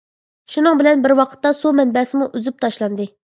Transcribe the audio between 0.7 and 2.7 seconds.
بىلەن بىر ۋاقىتتا سۇ مەنبەسىمۇ ئۈزۈپ